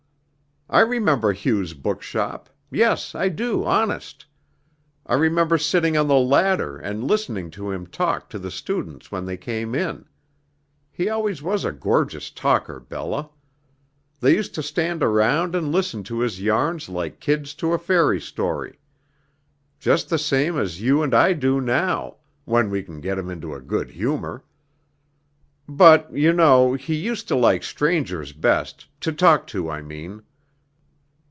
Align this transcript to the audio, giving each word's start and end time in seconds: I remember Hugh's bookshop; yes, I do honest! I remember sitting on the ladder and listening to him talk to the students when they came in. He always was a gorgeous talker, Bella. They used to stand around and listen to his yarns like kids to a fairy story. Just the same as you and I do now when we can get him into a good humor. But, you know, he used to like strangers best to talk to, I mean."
I 0.73 0.79
remember 0.79 1.33
Hugh's 1.33 1.73
bookshop; 1.73 2.49
yes, 2.71 3.13
I 3.13 3.27
do 3.27 3.65
honest! 3.65 4.25
I 5.05 5.15
remember 5.15 5.57
sitting 5.57 5.97
on 5.97 6.07
the 6.07 6.15
ladder 6.15 6.77
and 6.77 7.03
listening 7.03 7.51
to 7.51 7.69
him 7.71 7.85
talk 7.85 8.29
to 8.29 8.39
the 8.39 8.49
students 8.51 9.11
when 9.11 9.25
they 9.25 9.35
came 9.35 9.75
in. 9.75 10.05
He 10.89 11.09
always 11.09 11.41
was 11.43 11.65
a 11.65 11.73
gorgeous 11.73 12.29
talker, 12.29 12.79
Bella. 12.79 13.31
They 14.21 14.33
used 14.33 14.55
to 14.55 14.63
stand 14.63 15.03
around 15.03 15.55
and 15.55 15.73
listen 15.73 16.05
to 16.05 16.19
his 16.19 16.41
yarns 16.41 16.87
like 16.87 17.19
kids 17.19 17.53
to 17.55 17.73
a 17.73 17.77
fairy 17.77 18.21
story. 18.21 18.79
Just 19.77 20.07
the 20.09 20.17
same 20.17 20.57
as 20.57 20.81
you 20.81 21.03
and 21.03 21.13
I 21.13 21.33
do 21.33 21.59
now 21.59 22.15
when 22.45 22.69
we 22.69 22.81
can 22.81 23.01
get 23.01 23.17
him 23.17 23.29
into 23.29 23.53
a 23.53 23.59
good 23.59 23.89
humor. 23.89 24.45
But, 25.67 26.13
you 26.13 26.31
know, 26.31 26.75
he 26.75 26.95
used 26.95 27.27
to 27.27 27.35
like 27.35 27.61
strangers 27.63 28.31
best 28.31 28.87
to 29.01 29.11
talk 29.11 29.45
to, 29.47 29.69
I 29.69 29.81
mean." 29.81 30.21